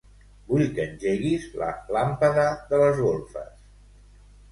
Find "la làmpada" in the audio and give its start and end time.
1.63-2.47